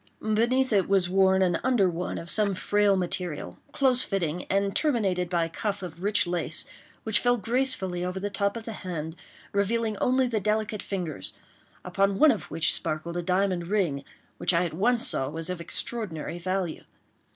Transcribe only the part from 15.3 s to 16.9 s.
of extraordinary value.